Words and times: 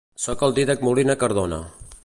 Soc 0.21 0.45
el 0.47 0.55
Dídac 0.59 0.81
Molina 0.87 1.17
Cardona. 1.25 1.61